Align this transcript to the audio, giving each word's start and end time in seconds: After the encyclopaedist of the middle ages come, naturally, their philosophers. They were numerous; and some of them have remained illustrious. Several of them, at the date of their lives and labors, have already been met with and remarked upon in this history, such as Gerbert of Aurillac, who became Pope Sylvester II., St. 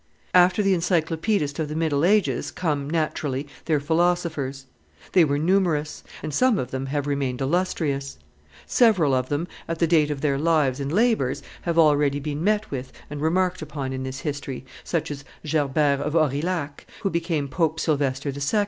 After 0.33 0.63
the 0.63 0.73
encyclopaedist 0.73 1.59
of 1.59 1.67
the 1.69 1.75
middle 1.75 2.03
ages 2.03 2.49
come, 2.49 2.89
naturally, 2.89 3.45
their 3.65 3.79
philosophers. 3.79 4.65
They 5.11 5.23
were 5.23 5.37
numerous; 5.37 6.03
and 6.23 6.33
some 6.33 6.57
of 6.57 6.71
them 6.71 6.87
have 6.87 7.05
remained 7.05 7.39
illustrious. 7.39 8.17
Several 8.65 9.13
of 9.13 9.29
them, 9.29 9.47
at 9.67 9.77
the 9.77 9.85
date 9.85 10.09
of 10.09 10.21
their 10.21 10.39
lives 10.39 10.79
and 10.79 10.91
labors, 10.91 11.43
have 11.67 11.77
already 11.77 12.19
been 12.19 12.43
met 12.43 12.71
with 12.71 12.91
and 13.11 13.21
remarked 13.21 13.61
upon 13.61 13.93
in 13.93 14.01
this 14.01 14.21
history, 14.21 14.65
such 14.83 15.11
as 15.11 15.23
Gerbert 15.45 15.99
of 15.99 16.15
Aurillac, 16.15 16.87
who 17.03 17.11
became 17.11 17.47
Pope 17.47 17.79
Sylvester 17.79 18.29
II., 18.29 18.39
St. 18.39 18.59